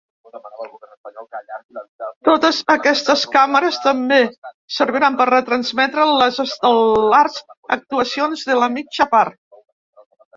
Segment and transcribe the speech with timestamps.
[2.29, 4.17] Totes aquestes càmeres també
[4.77, 7.37] serviran per retransmetre les estel·lars
[7.77, 9.39] actuacions de la mitja part.